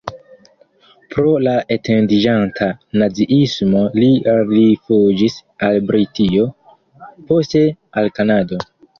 [1.15, 2.69] Pro la etendiĝanta
[3.01, 4.07] naziismo li
[4.53, 5.35] rifuĝis
[5.67, 6.47] al Britio,
[7.33, 7.63] poste
[8.03, 8.59] al Kanado.